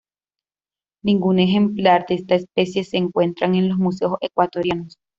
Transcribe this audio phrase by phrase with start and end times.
[1.03, 4.97] Ningún ejemplar de esta especie se encuentran en los museos ecuatorianos.